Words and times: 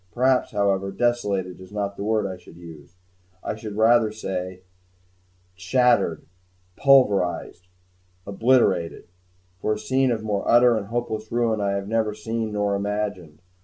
Perhaps, 0.13 0.49
however, 0.49 0.89
"desolated" 0.91 1.59
is 1.61 1.71
not 1.71 1.95
the 1.95 2.03
word 2.03 2.25
I 2.25 2.35
should 2.35 2.57
use; 2.57 2.95
I 3.43 3.53
should 3.55 3.73
say, 3.73 3.77
rather, 3.77 4.59
"shattered, 5.53 6.25
pulverized, 6.75 7.67
obliterated," 8.25 9.09
for 9.59 9.73
a 9.73 9.77
scene 9.77 10.09
of 10.11 10.23
more 10.23 10.49
utter 10.49 10.75
and 10.75 10.87
hopeless 10.87 11.31
ruin 11.31 11.61
I 11.61 11.73
have 11.73 11.87
never 11.87 12.15
seen 12.15 12.53
nor 12.53 12.73
imagined. 12.73 13.43